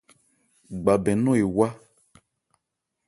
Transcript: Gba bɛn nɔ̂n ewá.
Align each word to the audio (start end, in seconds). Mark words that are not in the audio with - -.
Gba 0.79 0.93
bɛn 1.03 1.19
nɔ̂n 1.23 1.37
ewá. 1.43 1.67